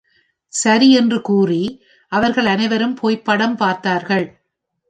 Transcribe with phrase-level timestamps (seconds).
[0.53, 1.61] சரி என்ற கூறி,
[2.11, 4.27] அவர்கள் அனைவரும் போய்ப் படம் பார்த்தார்கள்.